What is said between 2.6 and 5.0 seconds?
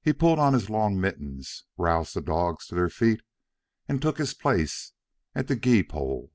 to their feet, and took his Place